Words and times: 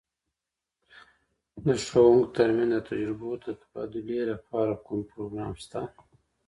د 1.65 1.67
ښوونکو 1.85 2.31
ترمنځ 2.35 2.69
د 2.73 2.85
تجربو 2.89 3.29
د 3.45 3.47
تبادلې 3.61 4.19
لپاره 4.31 4.73
کوم 4.85 4.99
پروګرام 5.11 5.51
سته؟ 5.63 5.81